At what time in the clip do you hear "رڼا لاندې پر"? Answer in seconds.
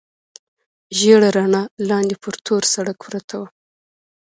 1.37-2.35